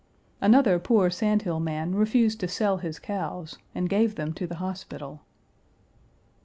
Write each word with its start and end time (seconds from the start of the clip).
Another 0.41 0.79
poor 0.79 1.11
Sandhill 1.11 1.59
man 1.59 1.93
refused 1.93 2.39
to 2.39 2.47
sell 2.47 2.77
his 2.77 2.97
cows, 2.97 3.59
and 3.75 3.87
gave 3.87 4.15
them 4.15 4.33
to 4.33 4.47
the 4.47 4.55
hospital. 4.55 5.21